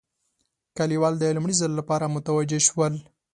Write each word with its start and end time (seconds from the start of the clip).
کلیوال 0.77 1.13
د 1.19 1.23
لومړي 1.35 1.55
ځل 1.61 1.71
لپاره 1.79 2.11
متوجه 2.13 2.59
شول. 2.67 2.93